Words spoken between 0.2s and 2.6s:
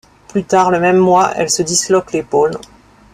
Plus tard le même mois, elle se disloque l'épaule.